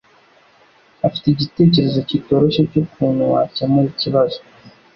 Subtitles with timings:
[1.07, 4.39] afite igitekerezo kitoroshye cyukuntu wakemura ikibazo